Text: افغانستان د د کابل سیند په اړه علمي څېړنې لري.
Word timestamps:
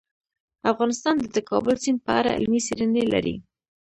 افغانستان 0.71 1.15
د 1.19 1.25
د 1.35 1.37
کابل 1.49 1.75
سیند 1.83 1.99
په 2.05 2.11
اړه 2.19 2.31
علمي 2.35 2.61
څېړنې 2.67 3.03
لري. 3.13 3.35